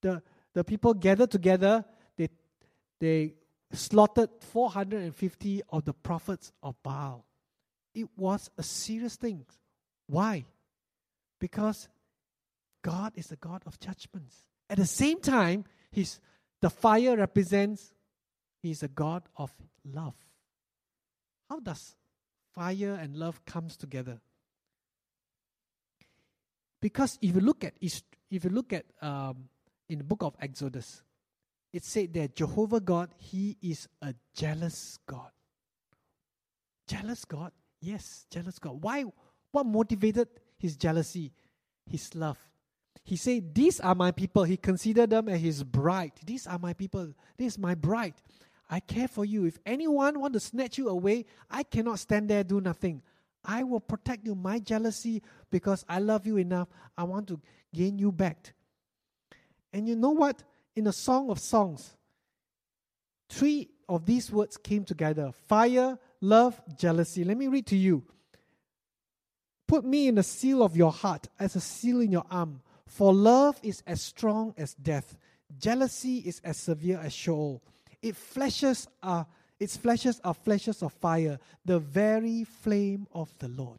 [0.00, 0.20] The,
[0.52, 1.84] the people gathered together,
[2.16, 2.28] they,
[2.98, 3.34] they
[3.72, 7.24] slaughtered 450 of the prophets of Baal.
[7.94, 9.46] It was a serious thing.
[10.08, 10.44] Why?
[11.38, 11.88] Because
[12.82, 14.34] God is the God of judgments.
[14.68, 16.18] At the same time, his,
[16.60, 17.92] the fire represents
[18.62, 19.50] He is a God of
[19.84, 20.14] love.
[21.48, 21.96] How does
[22.54, 24.20] fire and love comes together?
[26.80, 29.48] Because if you look at if you look at um,
[29.88, 31.02] in the book of Exodus,
[31.72, 35.30] it said that Jehovah God, He is a jealous God.
[36.86, 37.52] Jealous God?
[37.80, 38.82] Yes, jealous God.
[38.82, 39.04] Why?
[39.52, 41.32] What motivated his jealousy?
[41.86, 42.38] His love.
[43.04, 44.44] He said, These are my people.
[44.44, 46.12] He considered them as his bride.
[46.24, 47.12] These are my people.
[47.36, 48.14] This is my bride.
[48.68, 49.46] I care for you.
[49.46, 53.02] If anyone want to snatch you away, I cannot stand there do nothing.
[53.44, 54.34] I will protect you.
[54.34, 57.40] My jealousy, because I love you enough, I want to
[57.74, 58.54] gain you back.
[59.72, 60.42] And you know what?
[60.76, 61.96] in the Song of Songs,
[63.28, 67.24] three of these words came together fire, love, jealousy.
[67.24, 68.04] Let me read to you.
[69.66, 73.14] Put me in the seal of your heart as a seal in your arm, for
[73.14, 75.16] love is as strong as death.
[75.56, 77.62] Jealousy is as severe as Sheol.
[78.02, 79.26] It flashes uh, are
[79.60, 83.78] its flashes are flashes of fire, the very flame of the Lord.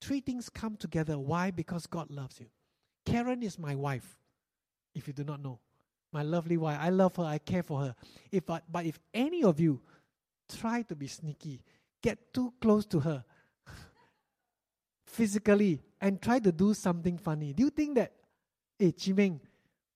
[0.00, 1.18] Three things come together.
[1.18, 1.50] Why?
[1.50, 2.46] Because God loves you.
[3.04, 4.18] Karen is my wife
[4.94, 5.58] if you do not know.
[6.12, 7.94] My lovely wife, I love her, I care for her.
[8.30, 9.80] If but, but if any of you
[10.48, 11.64] try to be sneaky,
[12.02, 13.24] get too close to her
[15.08, 18.12] physically and try to do something funny, do you think that,
[18.78, 19.40] hey, Chimeng,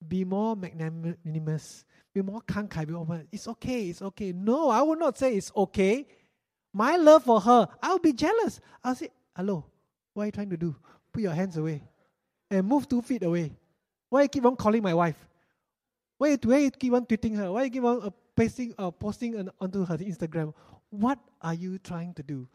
[0.06, 4.32] be more magnanimous, be more kankai, be more, it's okay, it's okay.
[4.32, 6.06] No, I will not say it's okay.
[6.72, 8.60] My love for her, I'll be jealous.
[8.82, 9.64] I'll say, hello,
[10.14, 10.74] what are you trying to do?
[11.12, 11.82] Put your hands away
[12.50, 13.52] and move two feet away.
[14.08, 15.16] Why you keep on calling my wife?
[16.18, 17.52] Why you, why you keep on tweeting her?
[17.52, 20.54] Why you keep on uh, pasting, uh, posting onto her Instagram?
[20.90, 22.48] What are you trying to do?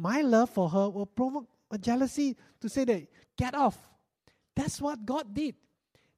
[0.00, 3.76] My love for her will provoke a jealousy to say that, get off.
[4.56, 5.54] That's what God did.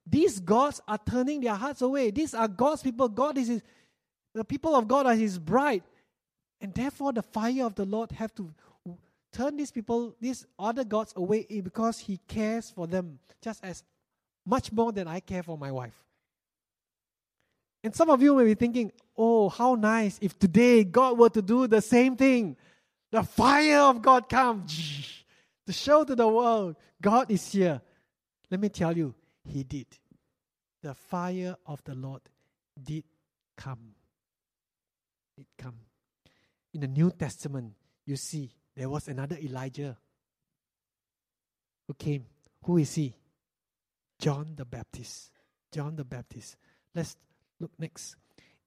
[0.07, 2.13] These gods are turning their hearts away.
[2.13, 3.09] These are God's people.
[3.09, 3.63] God is his,
[4.35, 5.83] the people of God are his bride.
[6.61, 8.55] And therefore the fire of the Lord have to
[9.33, 13.83] turn these people, these other gods away because he cares for them, just as
[14.47, 16.05] much more than I care for my wife.
[17.83, 21.43] And some of you may be thinking, oh, how nice if today God were to
[21.43, 22.57] do the same thing.
[23.13, 25.25] The fire of God comes
[25.67, 27.81] to show to the world God is here.
[28.51, 29.87] Let me tell you, He did.
[30.83, 32.23] The fire of the Lord
[32.83, 33.05] did
[33.57, 33.95] come.
[35.37, 35.77] It come.
[36.75, 37.75] In the New Testament,
[38.07, 39.97] you see, there was another Elijah
[41.87, 42.25] who came.
[42.65, 43.15] Who is he?
[44.19, 45.31] John the Baptist.
[45.71, 46.57] John the Baptist.
[46.95, 47.17] Let's
[47.61, 48.17] look next.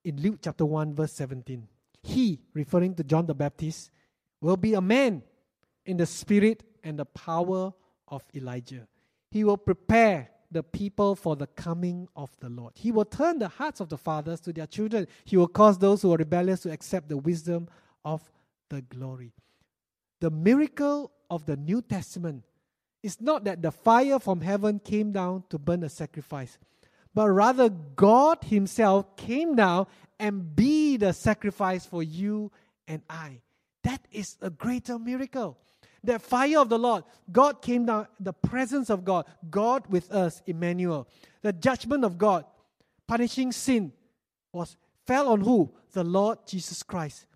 [0.04, 1.66] In Luke chapter 1, verse 17.
[2.02, 3.90] He, referring to John the Baptist,
[4.46, 5.24] will be a man
[5.84, 7.72] in the spirit and the power
[8.06, 8.86] of Elijah.
[9.32, 12.72] He will prepare the people for the coming of the Lord.
[12.76, 15.08] He will turn the hearts of the fathers to their children.
[15.24, 17.68] He will cause those who are rebellious to accept the wisdom
[18.04, 18.22] of
[18.68, 19.32] the glory.
[20.20, 22.44] The miracle of the New Testament
[23.02, 26.56] is not that the fire from heaven came down to burn a sacrifice,
[27.12, 29.88] but rather God Himself came down
[30.20, 32.52] and be the sacrifice for you
[32.86, 33.40] and I.
[33.86, 35.56] That is a greater miracle.
[36.02, 40.42] That fire of the Lord, God came down, the presence of God, God with us,
[40.44, 41.06] Emmanuel.
[41.42, 42.44] The judgment of God,
[43.06, 43.92] punishing sin,
[44.52, 45.72] was fell on who?
[45.92, 47.26] The Lord Jesus Christ.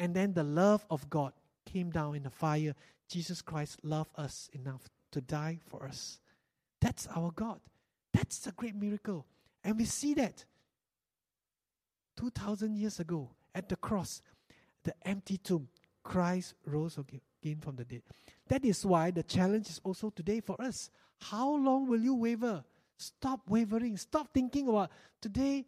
[0.00, 1.32] And then the love of God
[1.64, 2.74] came down in the fire.
[3.08, 6.18] Jesus Christ loved us enough to die for us.
[6.80, 7.60] That's our God.
[8.12, 9.26] That's a great miracle.
[9.62, 10.44] And we see that
[12.16, 14.22] 2,000 years ago at the cross,
[14.82, 15.68] the empty tomb,
[16.04, 18.02] Christ rose again from the dead.
[18.48, 20.90] That is why the challenge is also today for us.
[21.20, 22.62] How long will you waver?
[22.96, 23.96] Stop wavering.
[23.96, 24.90] Stop thinking about
[25.20, 25.64] today,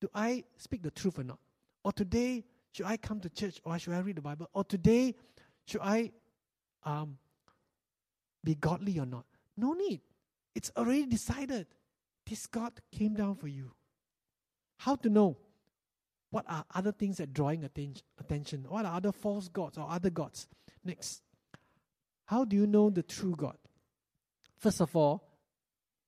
[0.00, 1.38] do I speak the truth or not?
[1.84, 4.48] Or today, should I come to church or should I read the Bible?
[4.52, 5.14] Or today,
[5.66, 6.12] should I
[6.84, 7.18] um,
[8.44, 9.24] be godly or not?
[9.56, 10.00] No need.
[10.54, 11.66] It's already decided.
[12.28, 13.72] This God came down for you.
[14.78, 15.36] How to know?
[16.30, 18.64] What are other things that drawing atten- attention?
[18.68, 20.46] What are other false gods or other gods?
[20.84, 21.22] Next.
[22.26, 23.56] How do you know the true God?
[24.56, 25.28] First of all,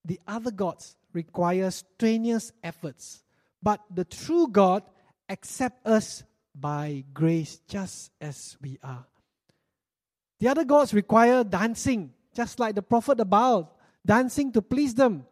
[0.05, 3.25] the other gods require strenuous efforts,
[3.63, 4.85] but the true God
[5.29, 6.23] accepts us
[6.55, 9.07] by grace just as we are.
[10.39, 15.27] The other gods require dancing, just like the prophet Baal, dancing to please them.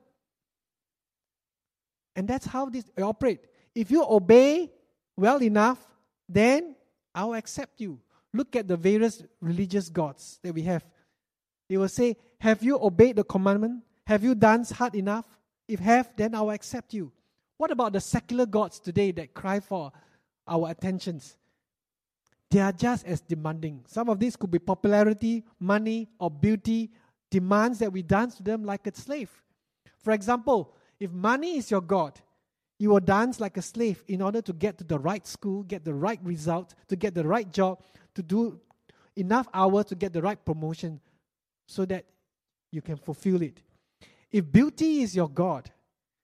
[2.16, 3.40] And that's how this operate.
[3.74, 4.70] If you obey
[5.16, 5.78] well enough,
[6.28, 6.76] then
[7.14, 8.00] I'll accept you.
[8.32, 10.84] Look at the various religious gods that we have.
[11.68, 13.82] They will say, Have you obeyed the commandment?
[14.06, 15.24] Have you danced hard enough?
[15.68, 17.12] If have, then I'll accept you.
[17.56, 19.92] What about the secular gods today that cry for
[20.48, 21.36] our attentions?
[22.50, 23.84] They are just as demanding.
[23.86, 26.90] Some of these could be popularity, money, or beauty,
[27.30, 29.30] demands that we dance to them like a slave.
[30.02, 32.20] For example, if money is your God,
[32.80, 35.84] you will dance like a slave in order to get to the right school, get
[35.84, 37.78] the right result, to get the right job,
[38.14, 38.58] to do
[39.16, 40.98] enough hours to get the right promotion
[41.68, 42.06] so that
[42.72, 43.60] you can fulfill it.
[44.32, 45.70] If beauty is your God,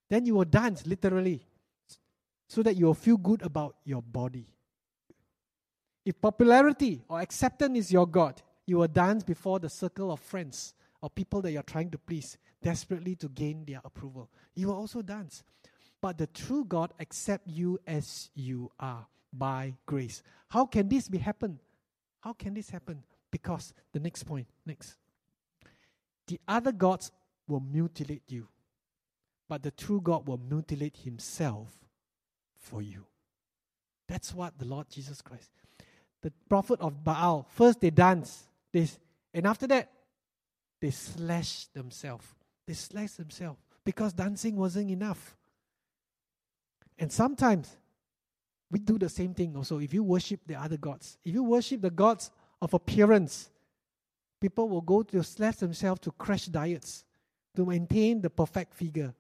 [0.09, 1.45] then you will dance literally
[2.49, 4.47] so that you will feel good about your body.
[6.07, 10.73] If popularity or acceptance is your God, you will dance before the circle of friends
[11.03, 14.31] or people that you're trying to please, desperately to gain their approval.
[14.55, 15.43] You will also dance.
[16.07, 20.23] But the true God accept you as you are by grace.
[20.47, 21.59] How can this be happen?
[22.21, 23.03] How can this happen?
[23.33, 24.95] Because the next point, next.
[26.29, 27.11] The other gods
[27.49, 28.47] will mutilate you,
[29.49, 31.77] but the true God will mutilate himself
[32.55, 33.05] for you.
[34.07, 35.51] That's what the Lord Jesus Christ.
[36.23, 38.89] The prophet of Baal, first they dance, they,
[39.35, 39.91] and after that,
[40.81, 42.27] they slash themselves.
[42.65, 45.36] They slash themselves because dancing wasn't enough.
[46.99, 47.77] And sometimes
[48.71, 49.79] we do the same thing also.
[49.79, 52.31] If you worship the other gods, if you worship the gods
[52.61, 53.51] of appearance,
[54.41, 57.05] people will go to slash themselves to crash diets
[57.55, 59.15] to maintain the perfect figure.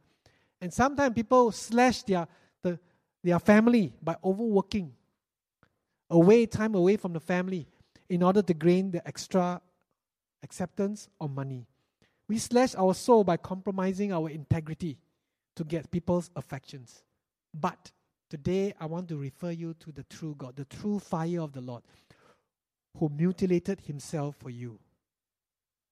[0.61, 2.27] And sometimes people slash their,
[2.63, 2.79] the,
[3.23, 4.93] their family by overworking,
[6.11, 7.67] away time away from the family
[8.09, 9.61] in order to gain the extra
[10.43, 11.67] acceptance or money.
[12.29, 14.99] We slash our soul by compromising our integrity
[15.57, 17.03] to get people's affections.
[17.59, 17.91] But
[18.29, 21.61] today I want to refer you to the true God, the true fire of the
[21.61, 21.83] Lord,
[22.99, 24.79] who mutilated himself for you.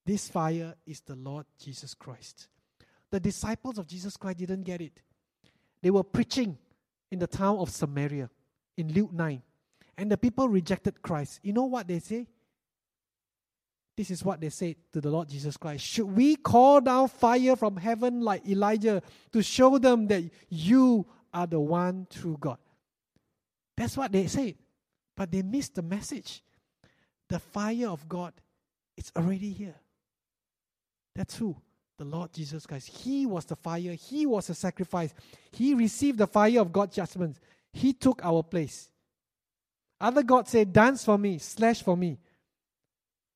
[0.06, 2.48] This fire is the Lord Jesus Christ.
[3.10, 5.00] The disciples of Jesus Christ didn't get it.
[5.80, 6.58] They were preaching
[7.10, 8.28] in the town of Samaria
[8.76, 9.42] in Luke 9,
[9.96, 11.40] and the people rejected Christ.
[11.42, 12.26] You know what they say?
[13.96, 15.84] This is what they said to the Lord Jesus Christ.
[15.84, 19.00] Should we call down fire from heaven like Elijah
[19.32, 22.58] to show them that you are the one true God.
[23.76, 24.56] That's what they say,
[25.16, 26.42] But they miss the message.
[27.28, 28.32] The fire of God,
[28.96, 29.74] it's already here.
[31.14, 31.56] That's who?
[31.98, 32.88] The Lord Jesus Christ.
[32.88, 35.12] He was the fire, He was the sacrifice.
[35.52, 37.38] He received the fire of God's judgment.
[37.72, 38.88] He took our place.
[40.00, 42.18] Other gods say, Dance for me, slash for me.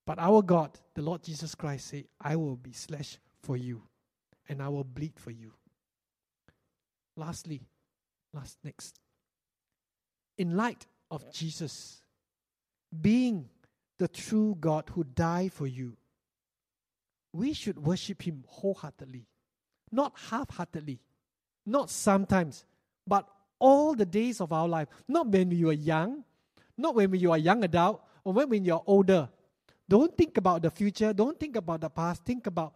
[0.05, 3.83] But our God, the Lord Jesus Christ, say, I will be slashed for you
[4.47, 5.53] and I will bleed for you.
[7.15, 7.61] Lastly,
[8.33, 8.99] Last next.
[10.39, 12.01] in light of Jesus
[13.01, 13.49] being
[13.99, 15.97] the true God who died for you,
[17.33, 19.27] we should worship Him wholeheartedly,
[19.91, 20.99] not half heartedly,
[21.65, 22.63] not sometimes,
[23.05, 23.27] but
[23.59, 24.87] all the days of our life.
[25.07, 26.23] Not when you are young,
[26.77, 29.29] not when you are young adult, or when you're older.
[29.87, 32.73] Don't think about the future, don't think about the past, think about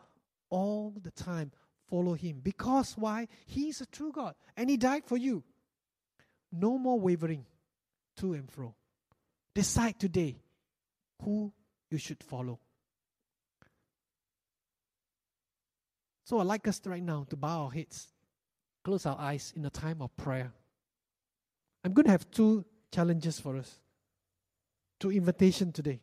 [0.49, 1.51] all the time.
[1.93, 2.39] Follow Him.
[2.41, 3.27] Because why?
[3.45, 5.43] He is a true God and He died for you.
[6.51, 7.45] No more wavering
[8.17, 8.73] to and fro.
[9.53, 10.37] Decide today
[11.21, 11.53] who
[11.91, 12.57] you should follow.
[16.23, 18.07] So I'd like us right now to bow our heads,
[18.83, 20.51] close our eyes in a time of prayer.
[21.83, 23.77] I'm going to have two challenges for us,
[24.99, 25.99] two invitation today.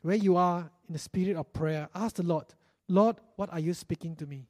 [0.00, 2.44] Where you are in the spirit of prayer, ask the Lord,
[2.86, 4.46] Lord, what are you speaking to me?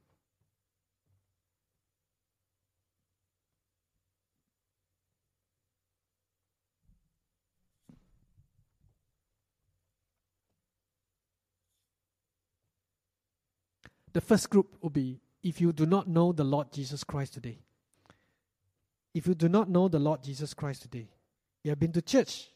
[14.12, 17.61] The first group will be if you do not know the Lord Jesus Christ today.
[19.14, 21.07] If you do not know the Lord Jesus Christ today,
[21.62, 22.49] you have been to church,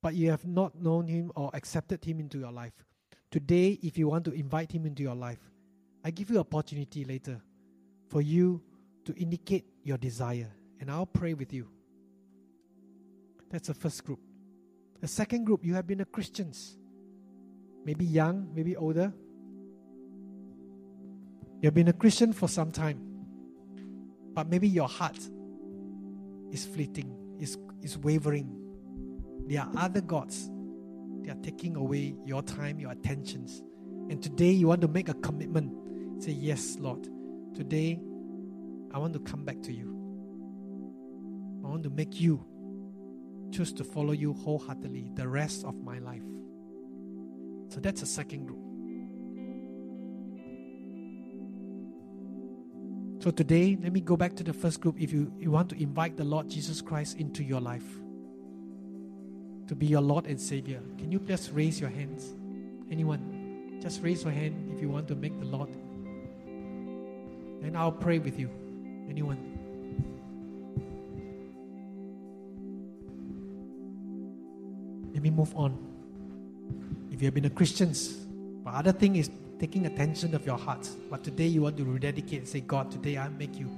[0.00, 2.72] but you have not known Him or accepted Him into your life.
[3.30, 5.40] Today, if you want to invite Him into your life,
[6.04, 7.40] I give you opportunity later
[8.08, 8.62] for you
[9.04, 10.48] to indicate your desire,
[10.80, 11.68] and I'll pray with you.
[13.50, 14.20] That's the first group.
[15.00, 16.76] The second group, you have been a Christians,
[17.84, 19.12] maybe young, maybe older,
[21.62, 22.98] You've been a Christian for some time,
[24.32, 25.18] but maybe your heart
[26.50, 28.56] is fleeting, is, is wavering.
[29.46, 30.50] There are other gods.
[31.22, 33.62] They are taking away your time, your attentions.
[34.08, 36.22] And today you want to make a commitment.
[36.22, 37.08] Say, Yes, Lord.
[37.54, 38.00] Today
[38.92, 39.96] I want to come back to you.
[41.64, 42.44] I want to make you
[43.52, 46.22] choose to follow you wholeheartedly the rest of my life.
[47.68, 48.58] So that's a second group.
[53.22, 54.98] So today, let me go back to the first group.
[54.98, 57.84] If you, you want to invite the Lord Jesus Christ into your life
[59.70, 62.34] to be your Lord and Savior, can you please raise your hands?
[62.90, 63.78] Anyone?
[63.80, 65.68] Just raise your hand if you want to make the Lord.
[67.62, 68.50] And I'll pray with you.
[69.08, 69.38] Anyone?
[75.14, 75.78] Let me move on.
[77.12, 77.94] If you have been a Christian,
[78.64, 80.90] but other thing is taking attention of your heart.
[81.08, 83.70] But today you want to rededicate and say, God, today I make you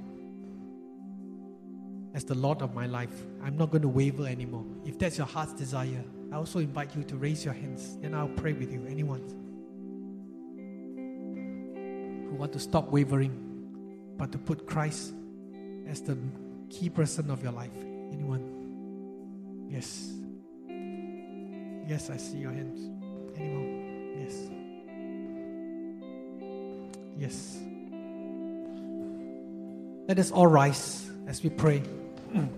[2.13, 3.25] as the Lord of my life.
[3.43, 4.65] I'm not going to waver anymore.
[4.85, 7.97] If that's your heart's desire, I also invite you to raise your hands.
[8.01, 8.85] Then I'll pray with you.
[8.87, 9.21] Anyone
[12.29, 13.31] who want to stop wavering,
[14.17, 15.13] but to put Christ
[15.87, 16.17] as the
[16.69, 17.75] key person of your life.
[18.11, 19.67] Anyone?
[19.69, 20.11] Yes.
[21.87, 22.79] Yes, I see your hands.
[23.35, 24.17] Anyone?
[24.19, 24.49] Yes.
[27.17, 27.57] Yes.
[30.07, 31.81] Let us all rise as we pray.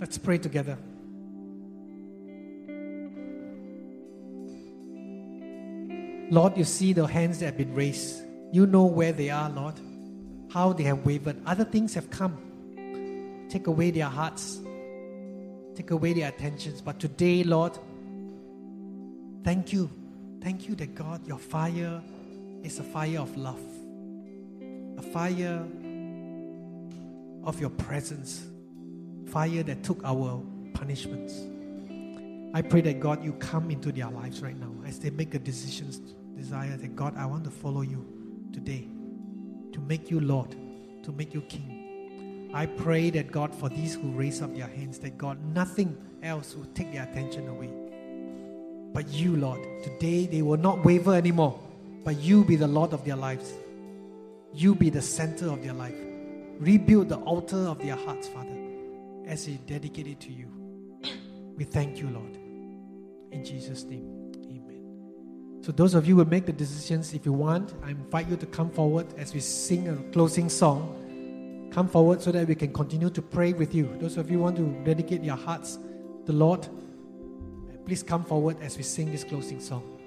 [0.00, 0.78] Let's pray together.
[6.30, 8.22] Lord, you see the hands that have been raised.
[8.52, 9.74] You know where they are, Lord,
[10.52, 11.36] how they have wavered.
[11.46, 12.36] Other things have come.
[13.48, 14.60] Take away their hearts,
[15.74, 16.82] take away their attentions.
[16.82, 17.78] But today, Lord,
[19.42, 19.90] thank you
[20.40, 22.00] Thank you that God, your fire
[22.62, 23.60] is a fire of love,
[24.96, 25.66] a fire
[27.48, 28.46] of your presence,
[29.26, 30.40] fire that took our
[30.74, 31.34] punishments.
[32.54, 35.38] I pray that God, you come into their lives right now as they make a
[35.40, 35.90] decision,
[36.36, 38.06] desire that God, I want to follow you
[38.52, 38.86] today,
[39.72, 40.54] to make you Lord,
[41.02, 42.50] to make you King.
[42.54, 46.54] I pray that God, for these who raise up their hands, that God, nothing else
[46.54, 47.70] will take their attention away
[48.92, 49.60] but you, Lord.
[49.82, 51.58] Today they will not waver anymore,
[52.04, 53.52] but you be the Lord of their lives.
[54.52, 55.94] You be the center of their life.
[56.58, 58.56] Rebuild the altar of their hearts, Father,
[59.26, 60.48] as they dedicate it to you.
[61.56, 62.36] We thank you, Lord.
[63.30, 65.62] In Jesus' name, amen.
[65.62, 68.46] So, those of you who make the decisions, if you want, I invite you to
[68.46, 71.70] come forward as we sing a closing song.
[71.72, 73.94] Come forward so that we can continue to pray with you.
[74.00, 76.66] Those of you want to dedicate your hearts to the Lord,
[77.88, 79.97] Please come forward as we sing this closing song.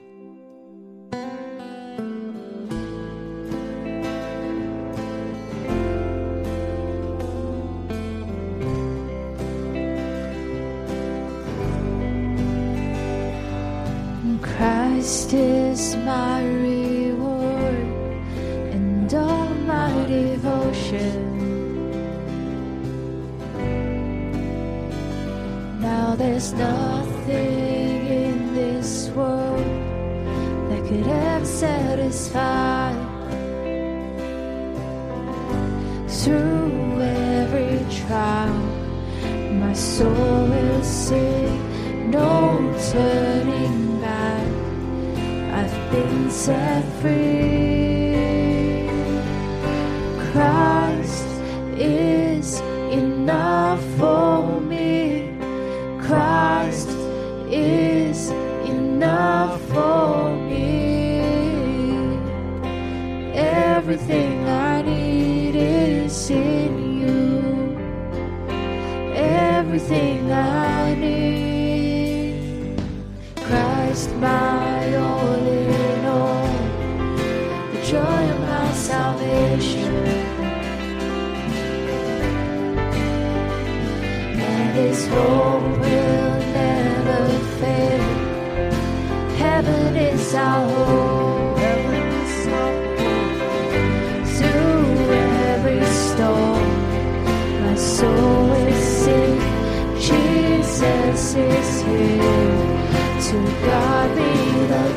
[15.95, 17.75] My reward
[18.73, 21.31] and all my devotion.
[25.81, 29.65] Now there's nothing in this world
[30.69, 32.93] that could ever satisfy.
[36.07, 38.53] Through every trial,
[39.63, 43.80] my soul will sing, no turning
[46.32, 47.70] set free.
[84.91, 86.91] Will never.
[89.37, 91.57] Heaven is our hope.
[94.37, 95.11] Through
[95.51, 96.69] every storm,
[97.63, 99.39] my soul will sing.
[99.99, 102.61] Jesus is here.
[103.27, 104.33] To God be
[104.71, 104.90] the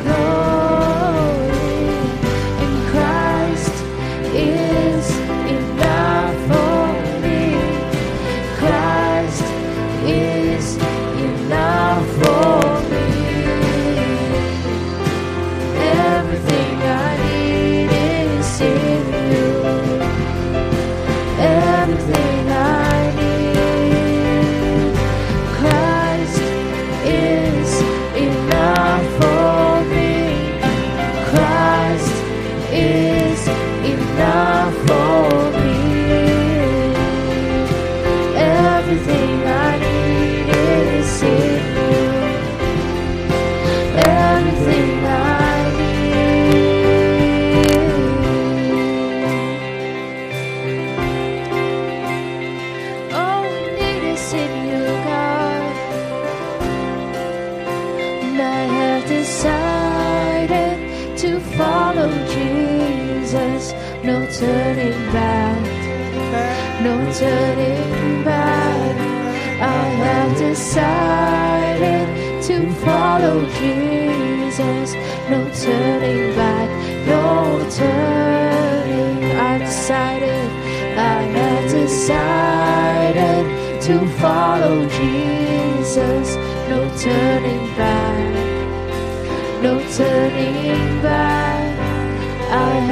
[64.74, 65.62] turning back.
[66.82, 68.96] No turning back.
[69.60, 72.08] I have decided
[72.42, 74.94] to follow Jesus.
[75.30, 76.68] No turning back.
[77.06, 79.24] No turning.
[79.38, 80.50] I decided.
[80.98, 83.44] I have decided
[83.82, 86.34] to follow Jesus.
[86.68, 88.34] No turning back.
[89.62, 91.33] No turning back.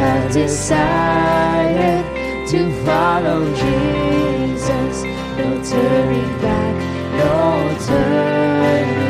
[0.02, 2.04] Have decided
[2.48, 5.04] to follow Jesus.
[5.38, 6.74] No turning back,
[7.18, 9.01] no turning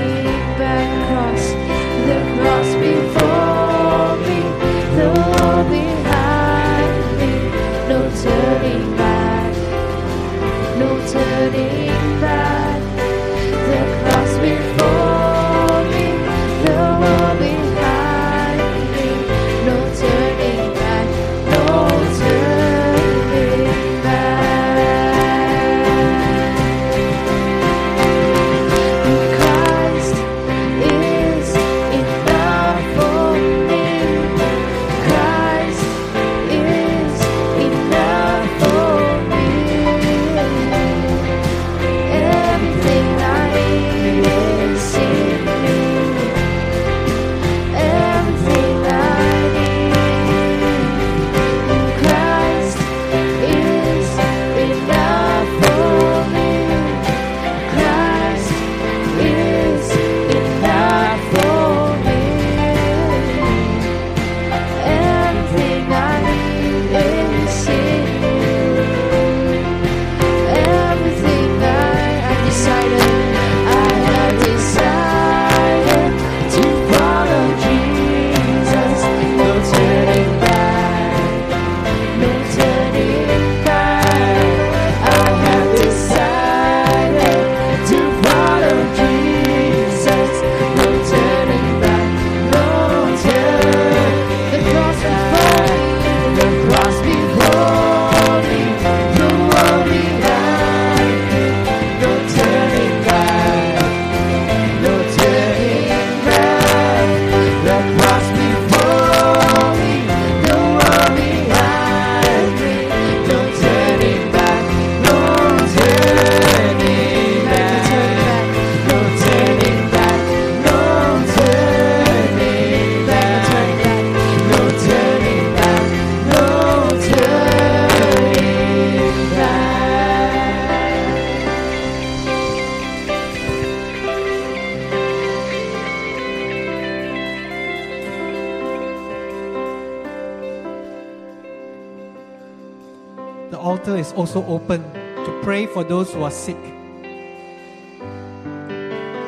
[143.63, 146.59] altar is also open to pray for those who are sick.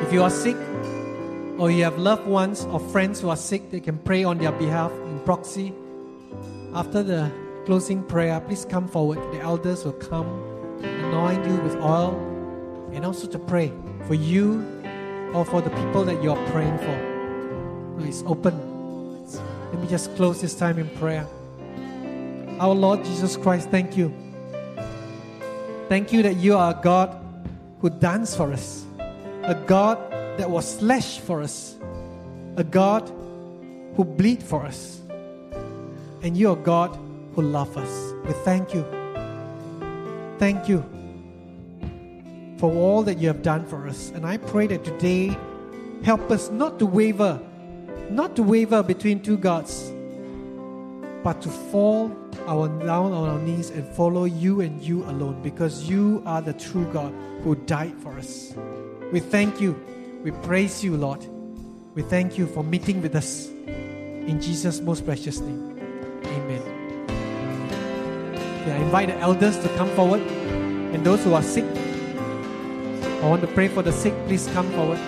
[0.05, 0.57] If you are sick,
[1.57, 4.51] or you have loved ones or friends who are sick, they can pray on their
[4.51, 5.73] behalf in proxy.
[6.73, 7.31] After the
[7.65, 9.19] closing prayer, please come forward.
[9.33, 10.27] The elders will come,
[10.83, 12.13] anoint you with oil,
[12.91, 13.71] and also to pray
[14.05, 14.63] for you
[15.33, 18.05] or for the people that you are praying for.
[18.05, 18.53] It's open.
[19.71, 21.25] Let me just close this time in prayer.
[22.59, 24.13] Our Lord Jesus Christ, thank you.
[25.87, 27.15] Thank you that you are a God
[27.79, 28.83] who danced for us,
[29.43, 29.99] a God
[30.37, 31.75] that was slashed for us,
[32.57, 33.07] a God
[33.95, 35.01] who bleed for us,
[36.23, 36.97] and you are God
[37.35, 38.13] who loves us.
[38.25, 38.83] We thank you.
[40.39, 40.83] Thank you
[42.57, 44.09] for all that you have done for us.
[44.09, 45.37] And I pray that today
[46.03, 47.39] help us not to waver,
[48.09, 49.91] not to waver between two gods,
[51.23, 52.09] but to fall
[52.47, 56.53] our down on our knees and follow you and you alone because you are the
[56.53, 58.53] true God who died for us.
[59.11, 59.79] We thank you.
[60.23, 61.25] We praise you, Lord.
[61.93, 63.47] We thank you for meeting with us.
[63.47, 65.77] In Jesus' most precious name.
[66.25, 66.61] Amen.
[68.61, 71.65] Okay, I invite the elders to come forward and those who are sick.
[71.65, 74.13] I want to pray for the sick.
[74.27, 74.99] Please come forward.